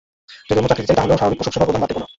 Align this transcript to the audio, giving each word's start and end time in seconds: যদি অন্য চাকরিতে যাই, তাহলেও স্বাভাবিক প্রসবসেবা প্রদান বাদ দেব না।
যদি 0.47 0.57
অন্য 0.59 0.69
চাকরিতে 0.69 0.87
যাই, 0.89 0.97
তাহলেও 0.99 1.19
স্বাভাবিক 1.19 1.37
প্রসবসেবা 1.39 1.65
প্রদান 1.67 1.81
বাদ 1.81 1.89
দেব 1.89 1.99
না। 2.01 2.07